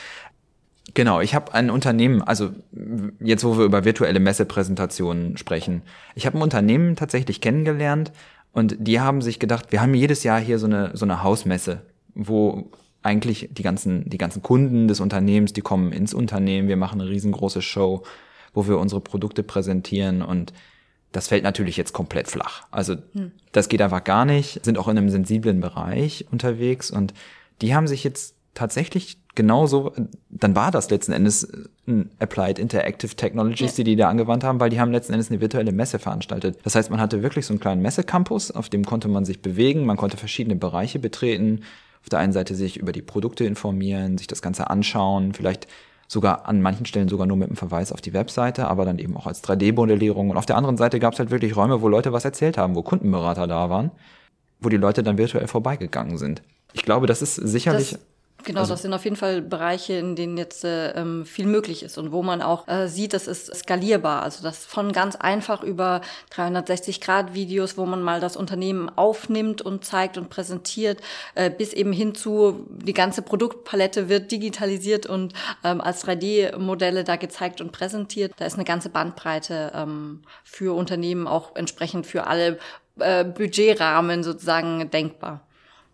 Genau, 0.92 1.20
ich 1.20 1.34
habe 1.34 1.54
ein 1.54 1.70
Unternehmen, 1.70 2.20
also 2.20 2.50
jetzt 3.18 3.42
wo 3.42 3.56
wir 3.56 3.64
über 3.64 3.84
virtuelle 3.84 4.20
Messepräsentationen 4.20 5.38
sprechen, 5.38 5.82
ich 6.14 6.26
habe 6.26 6.36
ein 6.36 6.42
Unternehmen 6.42 6.94
tatsächlich 6.94 7.40
kennengelernt 7.40 8.12
und 8.52 8.76
die 8.78 9.00
haben 9.00 9.22
sich 9.22 9.38
gedacht, 9.38 9.72
wir 9.72 9.80
haben 9.80 9.94
jedes 9.94 10.24
Jahr 10.24 10.38
hier 10.38 10.58
so 10.58 10.66
eine 10.66 10.90
so 10.94 11.06
eine 11.06 11.22
Hausmesse, 11.22 11.80
wo 12.14 12.70
eigentlich 13.02 13.48
die 13.52 13.62
ganzen 13.62 14.08
die 14.10 14.18
ganzen 14.18 14.42
Kunden 14.42 14.86
des 14.86 15.00
Unternehmens, 15.00 15.54
die 15.54 15.62
kommen 15.62 15.90
ins 15.90 16.12
Unternehmen, 16.12 16.68
wir 16.68 16.76
machen 16.76 17.00
eine 17.00 17.08
riesengroße 17.08 17.62
Show, 17.62 18.02
wo 18.52 18.68
wir 18.68 18.78
unsere 18.78 19.00
Produkte 19.00 19.42
präsentieren 19.42 20.20
und 20.20 20.52
das 21.12 21.28
fällt 21.28 21.44
natürlich 21.44 21.76
jetzt 21.76 21.92
komplett 21.92 22.28
flach. 22.28 22.66
Also 22.70 22.96
hm. 23.12 23.32
das 23.52 23.68
geht 23.68 23.80
einfach 23.80 24.04
gar 24.04 24.26
nicht, 24.26 24.64
sind 24.64 24.76
auch 24.76 24.88
in 24.88 24.98
einem 24.98 25.08
sensiblen 25.08 25.60
Bereich 25.60 26.26
unterwegs 26.30 26.90
und 26.90 27.14
die 27.62 27.74
haben 27.74 27.86
sich 27.86 28.04
jetzt 28.04 28.34
tatsächlich 28.54 29.18
genauso, 29.34 29.92
dann 30.30 30.54
war 30.54 30.70
das 30.70 30.90
letzten 30.90 31.12
Endes 31.12 31.46
ein 31.86 32.10
Applied 32.20 32.58
Interactive 32.58 33.14
Technologies, 33.14 33.74
die 33.74 33.84
die 33.84 33.96
da 33.96 34.08
angewandt 34.08 34.44
haben, 34.44 34.60
weil 34.60 34.70
die 34.70 34.80
haben 34.80 34.92
letzten 34.92 35.12
Endes 35.12 35.30
eine 35.30 35.40
virtuelle 35.40 35.72
Messe 35.72 35.98
veranstaltet. 35.98 36.58
Das 36.62 36.74
heißt, 36.74 36.90
man 36.90 37.00
hatte 37.00 37.22
wirklich 37.22 37.46
so 37.46 37.52
einen 37.52 37.60
kleinen 37.60 37.82
Messecampus, 37.82 38.50
auf 38.50 38.68
dem 38.68 38.84
konnte 38.84 39.08
man 39.08 39.24
sich 39.24 39.42
bewegen, 39.42 39.84
man 39.84 39.96
konnte 39.96 40.16
verschiedene 40.16 40.56
Bereiche 40.56 40.98
betreten. 40.98 41.62
Auf 42.02 42.10
der 42.10 42.18
einen 42.20 42.32
Seite 42.32 42.54
sich 42.54 42.76
über 42.76 42.92
die 42.92 43.02
Produkte 43.02 43.44
informieren, 43.44 44.18
sich 44.18 44.26
das 44.26 44.42
Ganze 44.42 44.70
anschauen, 44.70 45.32
vielleicht 45.32 45.66
sogar 46.06 46.46
an 46.46 46.60
manchen 46.60 46.86
Stellen 46.86 47.08
sogar 47.08 47.26
nur 47.26 47.36
mit 47.36 47.48
einem 47.48 47.56
Verweis 47.56 47.90
auf 47.90 48.02
die 48.02 48.12
Webseite, 48.12 48.68
aber 48.68 48.84
dann 48.84 48.98
eben 48.98 49.16
auch 49.16 49.26
als 49.26 49.42
3D-Modellierung. 49.42 50.30
Und 50.30 50.36
auf 50.36 50.46
der 50.46 50.56
anderen 50.56 50.76
Seite 50.76 51.00
gab 51.00 51.14
es 51.14 51.18
halt 51.18 51.30
wirklich 51.30 51.56
Räume, 51.56 51.80
wo 51.80 51.88
Leute 51.88 52.12
was 52.12 52.24
erzählt 52.24 52.58
haben, 52.58 52.74
wo 52.74 52.82
Kundenberater 52.82 53.46
da 53.46 53.70
waren, 53.70 53.90
wo 54.60 54.68
die 54.68 54.76
Leute 54.76 55.02
dann 55.02 55.18
virtuell 55.18 55.48
vorbeigegangen 55.48 56.18
sind. 56.18 56.42
Ich 56.74 56.82
glaube, 56.82 57.06
das 57.06 57.22
ist 57.22 57.36
sicherlich. 57.36 57.92
Das 57.92 58.00
Genau, 58.44 58.60
also, 58.60 58.74
das 58.74 58.82
sind 58.82 58.92
auf 58.92 59.04
jeden 59.04 59.16
Fall 59.16 59.40
Bereiche, 59.40 59.94
in 59.94 60.16
denen 60.16 60.36
jetzt 60.36 60.64
äh, 60.64 60.90
ähm, 60.90 61.24
viel 61.24 61.46
möglich 61.46 61.82
ist 61.82 61.96
und 61.98 62.12
wo 62.12 62.22
man 62.22 62.42
auch 62.42 62.68
äh, 62.68 62.88
sieht, 62.88 63.14
das 63.14 63.26
ist 63.26 63.54
skalierbar. 63.54 64.22
Also 64.22 64.42
das 64.42 64.64
von 64.64 64.92
ganz 64.92 65.16
einfach 65.16 65.62
über 65.62 66.02
360-Grad-Videos, 66.32 67.78
wo 67.78 67.86
man 67.86 68.02
mal 68.02 68.20
das 68.20 68.36
Unternehmen 68.36 68.90
aufnimmt 68.90 69.62
und 69.62 69.84
zeigt 69.84 70.18
und 70.18 70.28
präsentiert, 70.28 71.00
äh, 71.34 71.50
bis 71.50 71.72
eben 71.72 71.92
hin 71.92 72.14
zu 72.14 72.66
die 72.70 72.92
ganze 72.92 73.22
Produktpalette 73.22 74.08
wird 74.08 74.30
digitalisiert 74.30 75.06
und 75.06 75.32
ähm, 75.62 75.80
als 75.80 76.06
3D-Modelle 76.06 77.04
da 77.04 77.16
gezeigt 77.16 77.60
und 77.60 77.72
präsentiert. 77.72 78.32
Da 78.36 78.44
ist 78.44 78.54
eine 78.54 78.64
ganze 78.64 78.90
Bandbreite 78.90 79.72
ähm, 79.74 80.22
für 80.44 80.76
Unternehmen 80.76 81.26
auch 81.26 81.56
entsprechend 81.56 82.06
für 82.06 82.26
alle 82.26 82.58
äh, 82.98 83.24
Budgetrahmen 83.24 84.22
sozusagen 84.22 84.90
denkbar. 84.90 85.46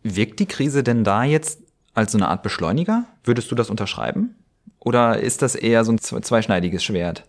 Wirkt 0.02 0.40
die 0.40 0.46
Krise 0.46 0.82
denn 0.82 1.04
da 1.04 1.24
jetzt 1.24 1.69
als 1.94 2.12
so 2.12 2.18
eine 2.18 2.28
Art 2.28 2.42
Beschleuniger? 2.42 3.04
Würdest 3.24 3.50
du 3.50 3.54
das 3.54 3.70
unterschreiben? 3.70 4.34
Oder 4.78 5.20
ist 5.20 5.42
das 5.42 5.54
eher 5.54 5.84
so 5.84 5.92
ein 5.92 5.98
zweischneidiges 5.98 6.82
Schwert? 6.82 7.24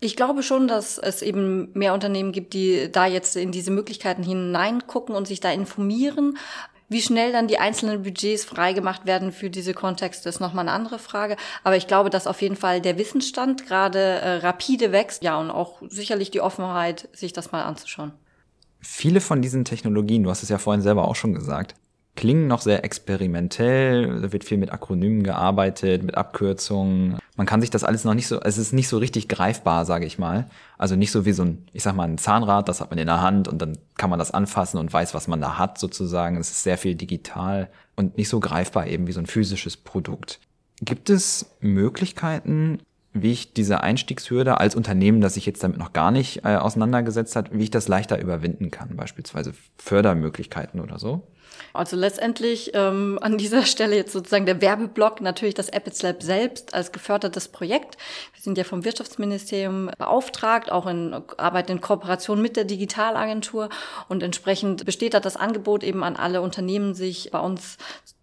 Ich 0.00 0.16
glaube 0.16 0.42
schon, 0.42 0.68
dass 0.68 0.98
es 0.98 1.22
eben 1.22 1.70
mehr 1.72 1.94
Unternehmen 1.94 2.32
gibt, 2.32 2.52
die 2.52 2.90
da 2.92 3.06
jetzt 3.06 3.36
in 3.36 3.50
diese 3.50 3.70
Möglichkeiten 3.70 4.22
hineingucken 4.22 5.14
und 5.14 5.26
sich 5.26 5.40
da 5.40 5.50
informieren. 5.50 6.36
Wie 6.88 7.02
schnell 7.02 7.32
dann 7.32 7.48
die 7.48 7.58
einzelnen 7.58 8.02
Budgets 8.02 8.44
freigemacht 8.44 9.06
werden 9.06 9.32
für 9.32 9.50
diese 9.50 9.74
Kontexte, 9.74 10.28
ist 10.28 10.38
nochmal 10.38 10.68
eine 10.68 10.72
andere 10.72 10.98
Frage. 10.98 11.36
Aber 11.64 11.76
ich 11.76 11.86
glaube, 11.86 12.10
dass 12.10 12.26
auf 12.26 12.42
jeden 12.42 12.56
Fall 12.56 12.80
der 12.80 12.98
Wissensstand 12.98 13.66
gerade 13.66 13.98
äh, 13.98 14.36
rapide 14.36 14.92
wächst. 14.92 15.24
Ja, 15.24 15.40
und 15.40 15.50
auch 15.50 15.82
sicherlich 15.88 16.30
die 16.30 16.40
Offenheit, 16.40 17.08
sich 17.12 17.32
das 17.32 17.50
mal 17.50 17.62
anzuschauen. 17.62 18.12
Viele 18.80 19.20
von 19.20 19.42
diesen 19.42 19.64
Technologien, 19.64 20.22
du 20.22 20.30
hast 20.30 20.44
es 20.44 20.48
ja 20.48 20.58
vorhin 20.58 20.82
selber 20.82 21.08
auch 21.08 21.16
schon 21.16 21.34
gesagt, 21.34 21.74
klingen 22.16 22.48
noch 22.48 22.62
sehr 22.62 22.84
experimentell, 22.84 24.20
da 24.20 24.32
wird 24.32 24.44
viel 24.44 24.58
mit 24.58 24.72
Akronymen 24.72 25.22
gearbeitet, 25.22 26.02
mit 26.02 26.16
Abkürzungen. 26.16 27.18
Man 27.36 27.46
kann 27.46 27.60
sich 27.60 27.70
das 27.70 27.84
alles 27.84 28.04
noch 28.04 28.14
nicht 28.14 28.26
so, 28.26 28.40
es 28.40 28.58
ist 28.58 28.72
nicht 28.72 28.88
so 28.88 28.98
richtig 28.98 29.28
greifbar, 29.28 29.84
sage 29.84 30.06
ich 30.06 30.18
mal. 30.18 30.46
Also 30.78 30.96
nicht 30.96 31.12
so 31.12 31.24
wie 31.24 31.32
so 31.32 31.44
ein, 31.44 31.66
ich 31.72 31.82
sag 31.82 31.94
mal, 31.94 32.08
ein 32.08 32.18
Zahnrad, 32.18 32.68
das 32.68 32.80
hat 32.80 32.90
man 32.90 32.98
in 32.98 33.06
der 33.06 33.20
Hand 33.20 33.46
und 33.46 33.60
dann 33.60 33.78
kann 33.96 34.10
man 34.10 34.18
das 34.18 34.32
anfassen 34.32 34.78
und 34.78 34.92
weiß, 34.92 35.14
was 35.14 35.28
man 35.28 35.40
da 35.40 35.58
hat 35.58 35.78
sozusagen. 35.78 36.38
Es 36.38 36.50
ist 36.50 36.62
sehr 36.62 36.78
viel 36.78 36.94
digital 36.94 37.68
und 37.94 38.16
nicht 38.16 38.28
so 38.28 38.40
greifbar 38.40 38.86
eben 38.86 39.06
wie 39.06 39.12
so 39.12 39.20
ein 39.20 39.26
physisches 39.26 39.76
Produkt. 39.76 40.40
Gibt 40.82 41.10
es 41.10 41.54
Möglichkeiten, 41.60 42.80
wie 43.22 43.32
ich 43.32 43.52
diese 43.52 43.82
Einstiegshürde 43.82 44.58
als 44.58 44.74
Unternehmen, 44.74 45.20
das 45.20 45.34
sich 45.34 45.46
jetzt 45.46 45.62
damit 45.62 45.78
noch 45.78 45.92
gar 45.92 46.10
nicht 46.10 46.44
äh, 46.44 46.56
auseinandergesetzt 46.56 47.36
hat, 47.36 47.52
wie 47.52 47.64
ich 47.64 47.70
das 47.70 47.88
leichter 47.88 48.20
überwinden 48.20 48.70
kann, 48.70 48.96
beispielsweise 48.96 49.52
Fördermöglichkeiten 49.78 50.80
oder 50.80 50.98
so? 50.98 51.22
Also 51.72 51.96
letztendlich 51.96 52.72
ähm, 52.74 53.18
an 53.20 53.38
dieser 53.38 53.64
Stelle 53.64 53.96
jetzt 53.96 54.12
sozusagen 54.12 54.46
der 54.46 54.60
Werbeblock, 54.60 55.20
natürlich 55.20 55.54
das 55.54 55.68
Appets 55.68 56.02
Lab 56.02 56.22
selbst 56.22 56.74
als 56.74 56.92
gefördertes 56.92 57.48
Projekt. 57.48 57.96
Wir 58.34 58.42
sind 58.42 58.58
ja 58.58 58.64
vom 58.64 58.84
Wirtschaftsministerium 58.84 59.90
beauftragt, 59.98 60.72
auch 60.72 60.86
in 60.86 61.14
Arbeit 61.36 61.70
in 61.70 61.80
Kooperation 61.80 62.40
mit 62.40 62.56
der 62.56 62.64
Digitalagentur 62.64 63.68
und 64.08 64.22
entsprechend 64.22 64.84
besteht 64.84 65.14
da 65.14 65.20
das 65.20 65.36
Angebot 65.36 65.84
eben 65.84 66.02
an 66.02 66.16
alle 66.16 66.40
Unternehmen, 66.40 66.94
sich 66.94 67.30
bei 67.30 67.40
uns 67.40 67.76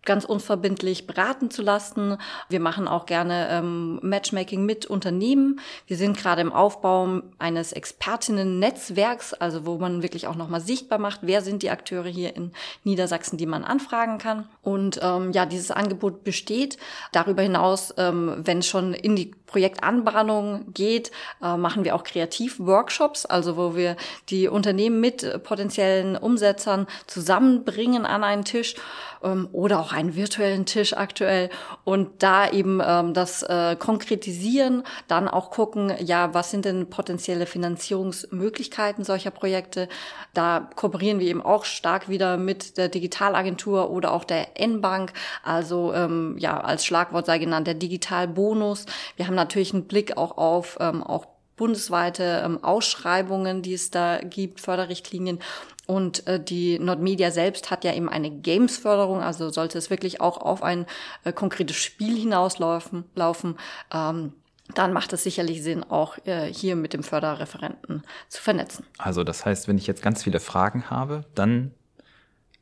ganz 0.06 0.26
unverbindlich 0.26 1.08
beraten 1.08 1.50
zu 1.50 1.62
lassen. 1.62 2.18
Wir 2.50 2.60
machen 2.60 2.88
auch 2.88 3.06
gerne 3.06 3.48
ähm, 3.50 4.00
Matchmaking 4.02 4.66
mit 4.66 4.86
Unternehmen. 4.86 5.60
Wir 5.88 5.98
sind 5.98 6.18
gerade 6.18 6.42
im 6.42 6.52
Aufbau 6.52 7.22
eines 7.40 7.72
Expertinnen-Netzwerks, 7.74 9.34
also 9.34 9.66
wo 9.66 9.78
man 9.78 10.04
wirklich 10.04 10.28
auch 10.28 10.36
nochmal 10.36 10.62
sichtbar 10.62 11.00
macht, 11.00 11.22
wer 11.24 11.42
sind 11.42 11.64
die 11.64 11.70
Akteure 11.70 12.08
hier 12.08 12.36
in 12.36 12.52
Niedersachsen, 12.84 13.38
die 13.38 13.46
man 13.46 13.64
anfragen 13.64 14.18
kann. 14.18 14.48
Und 14.62 15.00
ähm, 15.02 15.32
ja, 15.32 15.46
dieses 15.46 15.72
Angebot 15.72 16.24
besteht. 16.24 16.78
Darüber 17.12 17.42
hinaus, 17.42 17.94
ähm, 17.98 18.36
wenn 18.38 18.60
es 18.60 18.68
schon 18.68 18.94
in 18.94 19.16
die 19.16 19.32
Projektanbahnung 19.54 20.74
geht, 20.74 21.12
äh, 21.42 21.56
machen 21.56 21.86
wir 21.86 21.96
auch 21.96 22.04
Kreativ-Workshops, 22.04 23.26
also 23.26 23.56
wo 23.56 23.76
wir 23.76 23.96
die 24.30 24.48
Unternehmen 24.48 25.00
mit 25.00 25.44
potenziellen 25.44 26.18
Umsetzern 26.18 26.88
zusammenbringen 27.06 28.06
an 28.08 28.24
einen 28.24 28.46
Tisch 28.46 28.76
ähm, 29.24 29.48
oder 29.52 29.80
auch 29.80 29.93
einen 29.94 30.16
virtuellen 30.16 30.66
Tisch 30.66 30.94
aktuell 30.94 31.50
und 31.84 32.24
da 32.24 32.50
eben 32.50 32.82
ähm, 32.84 33.14
das 33.14 33.44
äh, 33.44 33.76
konkretisieren, 33.78 34.84
dann 35.08 35.28
auch 35.28 35.52
gucken, 35.52 35.94
ja, 36.00 36.34
was 36.34 36.52
sind 36.52 36.66
denn 36.66 36.90
potenzielle 36.90 37.46
Finanzierungsmöglichkeiten 37.46 39.04
solcher 39.04 39.32
Projekte? 39.32 39.88
Da 40.34 40.70
kooperieren 40.76 41.20
wir 41.20 41.28
eben 41.28 41.42
auch 41.42 41.66
stark 41.66 42.10
wieder 42.10 42.38
mit 42.38 42.78
der 42.78 42.90
Digitalagentur 42.90 43.92
oder 43.92 44.12
auch 44.12 44.24
der 44.24 44.60
N-Bank, 44.60 45.14
also 45.44 45.94
ähm, 45.94 46.36
ja, 46.40 46.60
als 46.60 46.86
Schlagwort 46.86 47.26
sei 47.26 47.38
genannt 47.38 47.68
der 47.68 47.76
Digitalbonus. 47.76 48.86
Wir 49.16 49.28
haben 49.28 49.36
natürlich 49.36 49.74
einen 49.74 49.86
Blick 49.86 50.18
auch 50.18 50.38
auf 50.38 50.78
ähm, 50.80 51.04
auch 51.04 51.28
bundesweite 51.56 52.42
ähm, 52.44 52.64
Ausschreibungen, 52.64 53.62
die 53.62 53.74
es 53.74 53.92
da 53.92 54.18
gibt, 54.18 54.60
Förderrichtlinien. 54.60 55.40
Und 55.86 56.26
äh, 56.28 56.42
die 56.42 56.80
Nordmedia 56.80 57.32
selbst 57.32 57.70
hat 57.70 57.84
ja 57.84 57.94
eben 57.94 58.08
eine 58.08 58.32
Games-Förderung, 58.32 59.22
also 59.22 59.50
sollte 59.50 59.78
es 59.78 59.90
wirklich 59.90 60.22
auch 60.22 60.38
auf 60.38 60.64
ein 60.64 60.86
äh, 61.26 61.34
konkretes 61.34 61.76
Spiel 61.76 62.18
hinauslaufen, 62.18 63.04
laufen, 63.16 63.58
ähm, 63.94 64.34
dann 64.74 64.94
macht 64.94 65.12
es 65.12 65.24
sicherlich 65.24 65.62
Sinn, 65.62 65.84
auch 65.84 66.18
äh, 66.26 66.52
hier 66.52 66.76
mit 66.76 66.94
dem 66.94 67.04
Förderreferenten 67.04 68.04
zu 68.30 68.42
vernetzen. 68.42 68.86
Also 68.98 69.24
das 69.24 69.46
heißt, 69.46 69.68
wenn 69.68 69.78
ich 69.78 69.88
jetzt 69.88 70.02
ganz 70.02 70.24
viele 70.24 70.40
Fragen 70.40 70.90
habe, 70.90 71.26
dann 71.36 71.72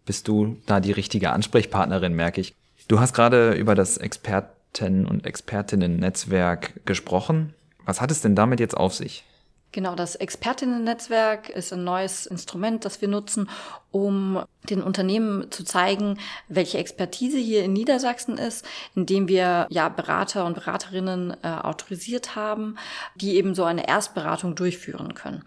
bist 0.05 0.27
du 0.27 0.57
da 0.65 0.79
die 0.79 0.91
richtige 0.91 1.31
Ansprechpartnerin, 1.31 2.13
merke 2.13 2.41
ich. 2.41 2.55
Du 2.87 2.99
hast 2.99 3.13
gerade 3.13 3.53
über 3.53 3.75
das 3.75 3.97
Experten- 3.97 5.05
und 5.05 5.25
Expertinnen-Netzwerk 5.25 6.85
gesprochen. 6.85 7.53
Was 7.85 8.01
hat 8.01 8.09
es 8.09 8.21
denn 8.21 8.35
damit 8.35 8.59
jetzt 8.59 8.75
auf 8.75 8.95
sich? 8.95 9.23
Genau, 9.73 9.95
das 9.95 10.15
Expertinnen-Netzwerk 10.15 11.49
ist 11.49 11.71
ein 11.71 11.85
neues 11.85 12.25
Instrument, 12.25 12.83
das 12.83 12.99
wir 12.99 13.07
nutzen, 13.07 13.49
um 13.91 14.43
den 14.69 14.83
Unternehmen 14.83 15.49
zu 15.49 15.63
zeigen, 15.63 16.19
welche 16.49 16.77
Expertise 16.77 17.37
hier 17.37 17.63
in 17.63 17.71
Niedersachsen 17.71 18.37
ist, 18.37 18.65
indem 18.95 19.29
wir 19.29 19.67
ja 19.69 19.87
Berater 19.87 20.45
und 20.45 20.55
Beraterinnen 20.55 21.37
äh, 21.41 21.47
autorisiert 21.47 22.35
haben, 22.35 22.75
die 23.15 23.35
eben 23.35 23.55
so 23.55 23.63
eine 23.63 23.87
Erstberatung 23.87 24.55
durchführen 24.55 25.15
können. 25.15 25.43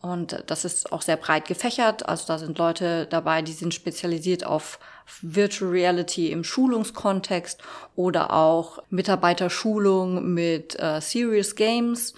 Und 0.00 0.42
das 0.46 0.64
ist 0.64 0.92
auch 0.92 1.02
sehr 1.02 1.16
breit 1.16 1.46
gefächert. 1.46 2.08
Also 2.08 2.26
da 2.26 2.38
sind 2.38 2.58
Leute 2.58 3.06
dabei, 3.06 3.42
die 3.42 3.52
sind 3.52 3.74
spezialisiert 3.74 4.46
auf 4.46 4.78
Virtual 5.20 5.70
Reality 5.70 6.30
im 6.30 6.44
Schulungskontext 6.44 7.60
oder 7.94 8.32
auch 8.32 8.78
Mitarbeiterschulung 8.88 10.32
mit 10.32 10.78
äh, 10.78 11.00
Serious 11.00 11.56
Games 11.56 12.14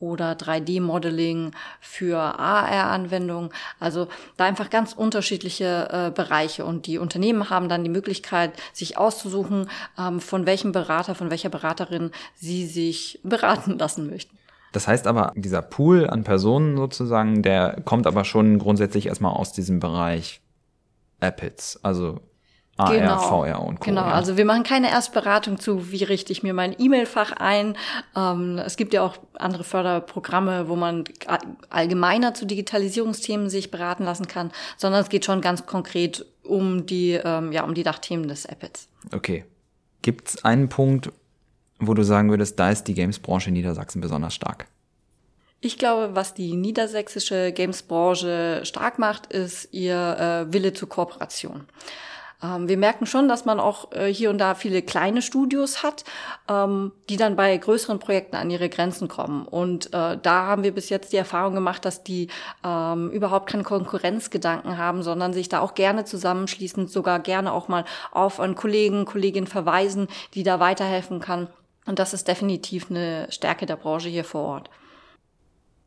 oder 0.00 0.32
3D-Modeling 0.32 1.52
für 1.80 2.18
AR-Anwendungen. 2.18 3.50
Also 3.80 4.08
da 4.36 4.44
einfach 4.44 4.70
ganz 4.70 4.92
unterschiedliche 4.92 5.88
äh, 5.90 6.10
Bereiche. 6.10 6.64
Und 6.64 6.86
die 6.86 6.98
Unternehmen 6.98 7.50
haben 7.50 7.68
dann 7.68 7.84
die 7.84 7.90
Möglichkeit, 7.90 8.52
sich 8.72 8.96
auszusuchen, 8.96 9.68
ähm, 9.98 10.20
von 10.20 10.46
welchem 10.46 10.72
Berater, 10.72 11.14
von 11.14 11.30
welcher 11.30 11.48
Beraterin 11.48 12.10
sie 12.34 12.66
sich 12.66 13.20
beraten 13.24 13.78
lassen 13.78 14.08
möchten. 14.08 14.36
Das 14.72 14.86
heißt 14.86 15.06
aber, 15.06 15.32
dieser 15.34 15.62
Pool 15.62 16.06
an 16.08 16.24
Personen 16.24 16.76
sozusagen, 16.76 17.42
der 17.42 17.80
kommt 17.84 18.06
aber 18.06 18.24
schon 18.24 18.58
grundsätzlich 18.58 19.06
erstmal 19.06 19.32
aus 19.32 19.52
diesem 19.52 19.80
Bereich 19.80 20.42
Apples, 21.20 21.80
also 21.82 22.20
AR, 22.78 22.92
genau. 22.92 23.18
VR 23.18 23.62
und 23.62 23.80
Co. 23.80 23.86
Genau, 23.86 24.02
ja. 24.02 24.12
also 24.12 24.36
wir 24.36 24.44
machen 24.44 24.62
keine 24.62 24.90
Erstberatung 24.90 25.58
zu, 25.58 25.90
wie 25.90 26.04
richte 26.04 26.32
ich 26.32 26.44
mir 26.44 26.54
mein 26.54 26.74
E-Mail-Fach 26.78 27.32
ein. 27.32 27.76
Ähm, 28.16 28.58
es 28.64 28.76
gibt 28.76 28.94
ja 28.94 29.02
auch 29.02 29.16
andere 29.34 29.64
Förderprogramme, 29.64 30.68
wo 30.68 30.76
man 30.76 31.04
allgemeiner 31.70 32.34
zu 32.34 32.46
Digitalisierungsthemen 32.46 33.50
sich 33.50 33.72
beraten 33.72 34.04
lassen 34.04 34.28
kann, 34.28 34.52
sondern 34.76 35.02
es 35.02 35.08
geht 35.08 35.24
schon 35.24 35.40
ganz 35.40 35.66
konkret 35.66 36.24
um 36.44 36.86
die, 36.86 37.12
ähm, 37.12 37.52
ja, 37.52 37.64
um 37.64 37.74
die 37.74 37.82
Dachthemen 37.82 38.28
des 38.28 38.46
Apples. 38.46 38.88
Okay. 39.12 39.44
Gibt 40.02 40.28
es 40.28 40.44
einen 40.44 40.68
Punkt, 40.68 41.10
wo 41.80 41.94
du 41.94 42.04
sagen 42.04 42.30
würdest, 42.30 42.58
da 42.58 42.70
ist 42.70 42.84
die 42.84 42.94
Games-Branche 42.94 43.48
in 43.48 43.54
Niedersachsen 43.54 44.00
besonders 44.00 44.34
stark? 44.34 44.66
Ich 45.60 45.76
glaube, 45.76 46.14
was 46.14 46.34
die 46.34 46.54
niedersächsische 46.54 47.52
Games-Branche 47.52 48.60
stark 48.62 49.00
macht, 49.00 49.26
ist 49.26 49.68
ihr 49.72 50.46
äh, 50.48 50.52
Wille 50.52 50.72
zur 50.72 50.88
Kooperation. 50.88 51.66
Ähm, 52.42 52.68
wir 52.68 52.76
merken 52.76 53.06
schon, 53.06 53.28
dass 53.28 53.44
man 53.44 53.58
auch 53.58 53.92
äh, 53.92 54.12
hier 54.12 54.30
und 54.30 54.38
da 54.38 54.54
viele 54.54 54.82
kleine 54.82 55.22
Studios 55.22 55.82
hat, 55.82 56.04
ähm, 56.48 56.92
die 57.08 57.16
dann 57.16 57.36
bei 57.36 57.56
größeren 57.56 57.98
Projekten 57.98 58.36
an 58.36 58.50
ihre 58.50 58.68
Grenzen 58.68 59.08
kommen. 59.08 59.46
Und 59.46 59.92
äh, 59.92 60.18
da 60.22 60.46
haben 60.46 60.62
wir 60.62 60.72
bis 60.72 60.88
jetzt 60.88 61.12
die 61.12 61.16
Erfahrung 61.16 61.54
gemacht, 61.54 61.84
dass 61.84 62.04
die 62.04 62.28
ähm, 62.64 63.10
überhaupt 63.10 63.50
keine 63.50 63.64
Konkurrenzgedanken 63.64 64.78
haben, 64.78 65.02
sondern 65.02 65.32
sich 65.32 65.48
da 65.48 65.60
auch 65.60 65.74
gerne 65.74 66.04
zusammenschließen, 66.04 66.86
sogar 66.86 67.18
gerne 67.18 67.52
auch 67.52 67.68
mal 67.68 67.84
auf 68.12 68.38
einen 68.38 68.54
Kollegen, 68.54 69.04
Kollegin 69.04 69.46
verweisen, 69.46 70.06
die 70.34 70.44
da 70.44 70.60
weiterhelfen 70.60 71.20
kann. 71.20 71.48
Und 71.86 71.98
das 71.98 72.12
ist 72.12 72.28
definitiv 72.28 72.90
eine 72.90 73.26
Stärke 73.30 73.66
der 73.66 73.76
Branche 73.76 74.08
hier 74.10 74.24
vor 74.24 74.42
Ort. 74.42 74.70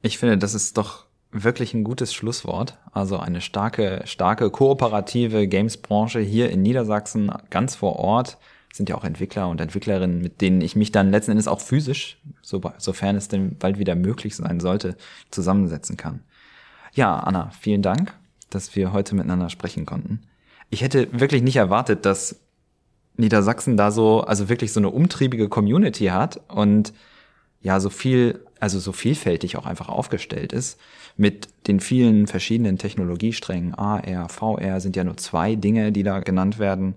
Ich 0.01 0.17
finde, 0.17 0.38
das 0.38 0.55
ist 0.55 0.77
doch 0.77 1.05
wirklich 1.32 1.74
ein 1.74 1.84
gutes 1.84 2.14
Schlusswort. 2.14 2.78
Also 2.92 3.18
eine 3.18 3.42
starke, 3.42 4.02
starke 4.06 4.50
kooperative 4.50 5.48
Games-Branche 5.48 6.20
hier 6.20 6.50
in 6.50 6.62
Niedersachsen, 6.62 7.32
ganz 7.50 7.76
vor 7.76 7.98
Ort. 7.98 8.38
Sind 8.74 8.90
ja 8.90 8.96
auch 8.96 9.04
Entwickler 9.04 9.50
und 9.50 9.60
Entwicklerinnen, 9.60 10.22
mit 10.22 10.40
denen 10.42 10.62
ich 10.62 10.76
mich 10.76 10.92
dann 10.92 11.12
letzten 11.12 11.32
Endes 11.32 11.48
auch 11.48 11.60
physisch, 11.60 12.18
so, 12.42 12.62
sofern 12.78 13.18
es 13.18 13.28
denn 13.28 13.58
bald 13.58 13.80
wieder 13.80 13.96
möglich 13.96 14.36
sein 14.36 14.62
sollte, 14.62 14.96
zusammensetzen 15.30 15.98
kann. 15.98 16.22
Ja, 16.94 17.20
Anna, 17.20 17.52
vielen 17.60 17.82
Dank, 17.82 18.14
dass 18.50 18.76
wir 18.76 18.94
heute 18.94 19.16
miteinander 19.16 19.50
sprechen 19.50 19.86
konnten. 19.86 20.22
Ich 20.70 20.82
hätte 20.82 21.08
wirklich 21.12 21.42
nicht 21.42 21.58
erwartet, 21.58 22.06
dass 22.06 22.40
Niedersachsen 23.18 23.76
da 23.76 23.92
so, 23.92 24.22
also 24.22 24.48
wirklich 24.48 24.72
so 24.72 24.80
eine 24.80 24.90
umtriebige 24.90 25.50
Community 25.50 26.06
hat 26.06 26.40
und 26.50 26.94
ja, 27.62 27.80
so 27.80 27.90
viel, 27.90 28.46
also 28.62 28.80
so 28.80 28.91
vielfältig 28.91 29.58
auch 29.58 29.65
einfach 29.65 29.89
aufgestellt 29.89 30.53
ist. 30.53 30.80
Mit 31.18 31.50
den 31.68 31.80
vielen 31.80 32.27
verschiedenen 32.27 32.77
Technologiesträngen, 32.77 33.74
AR, 33.74 34.30
VR 34.30 34.80
sind 34.80 34.96
ja 34.96 35.03
nur 35.03 35.18
zwei 35.18 35.56
Dinge, 35.56 35.91
die 35.91 36.03
da 36.03 36.20
genannt 36.20 36.60
werden. 36.60 36.96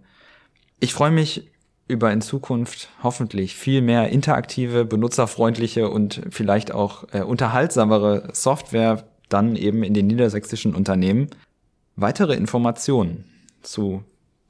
Ich 0.79 0.93
freue 0.93 1.11
mich 1.11 1.51
über 1.89 2.13
in 2.13 2.21
Zukunft 2.21 2.91
hoffentlich 3.03 3.55
viel 3.55 3.83
mehr 3.83 4.11
interaktive, 4.11 4.85
benutzerfreundliche 4.85 5.89
und 5.89 6.23
vielleicht 6.31 6.73
auch 6.73 7.05
äh, 7.13 7.23
unterhaltsamere 7.23 8.29
Software 8.33 9.05
dann 9.29 9.57
eben 9.57 9.83
in 9.83 9.95
den 9.95 10.07
niedersächsischen 10.07 10.75
Unternehmen. 10.75 11.29
Weitere 11.97 12.35
Informationen 12.35 13.25
zu 13.63 14.03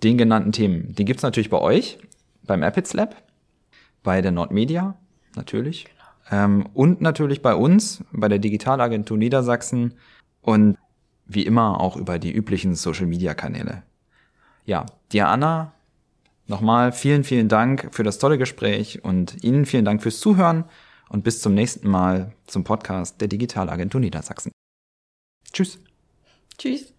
den 0.02 0.18
genannten 0.18 0.52
Themen, 0.52 0.94
die 0.94 1.04
gibt's 1.04 1.22
natürlich 1.22 1.50
bei 1.50 1.60
euch, 1.60 1.98
beim 2.42 2.62
Apids 2.62 2.92
Lab, 2.92 3.16
bei 4.02 4.20
der 4.20 4.32
Nordmedia, 4.32 4.96
natürlich. 5.34 5.86
Ähm, 6.30 6.66
und 6.74 7.00
natürlich 7.00 7.42
bei 7.42 7.54
uns, 7.54 8.02
bei 8.12 8.28
der 8.28 8.38
Digitalagentur 8.38 9.16
Niedersachsen 9.16 9.94
und 10.40 10.78
wie 11.26 11.44
immer 11.44 11.80
auch 11.80 11.96
über 11.96 12.18
die 12.18 12.32
üblichen 12.32 12.74
Social-Media-Kanäle. 12.74 13.82
Ja, 14.66 14.86
dir 15.12 15.28
Anna, 15.28 15.72
nochmal 16.46 16.92
vielen, 16.92 17.24
vielen 17.24 17.48
Dank 17.48 17.88
für 17.92 18.02
das 18.02 18.18
tolle 18.18 18.38
Gespräch 18.38 19.04
und 19.04 19.42
Ihnen 19.42 19.66
vielen 19.66 19.84
Dank 19.84 20.02
fürs 20.02 20.20
Zuhören 20.20 20.64
und 21.08 21.24
bis 21.24 21.40
zum 21.40 21.54
nächsten 21.54 21.88
Mal 21.88 22.32
zum 22.46 22.64
Podcast 22.64 23.20
der 23.20 23.28
Digitalagentur 23.28 24.00
Niedersachsen. 24.00 24.52
Tschüss. 25.52 25.78
Tschüss. 26.58 26.93